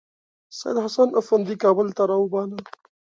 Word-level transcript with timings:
سیدحسن 0.59 1.09
افندي 1.21 1.55
کابل 1.63 1.87
ته 1.97 2.03
راوباله. 2.09 2.57